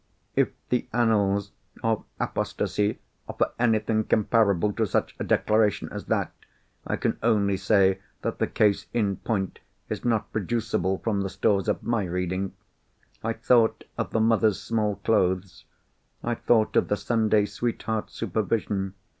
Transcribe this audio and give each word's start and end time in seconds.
If 0.35 0.49
the 0.69 0.87
annals 0.93 1.51
of 1.83 2.03
apostasy 2.19 2.97
offer 3.29 3.51
anything 3.59 4.03
comparable 4.05 4.73
to 4.73 4.87
such 4.87 5.15
a 5.19 5.23
declaration 5.23 5.89
as 5.91 6.05
that, 6.05 6.31
I 6.87 6.95
can 6.95 7.19
only 7.21 7.55
say 7.55 7.99
that 8.23 8.39
the 8.39 8.47
case 8.47 8.87
in 8.95 9.17
point 9.17 9.59
is 9.89 10.03
not 10.03 10.31
producible 10.33 10.97
from 11.03 11.21
the 11.21 11.29
stores 11.29 11.67
of 11.67 11.83
my 11.83 12.03
reading. 12.05 12.53
I 13.23 13.33
thought 13.33 13.83
of 13.95 14.09
the 14.09 14.19
Mothers' 14.19 14.59
Small 14.59 14.95
Clothes. 14.95 15.65
I 16.23 16.33
thought 16.33 16.75
of 16.75 16.87
the 16.87 16.97
Sunday 16.97 17.45
Sweetheart 17.45 18.09
Supervision. 18.09 18.95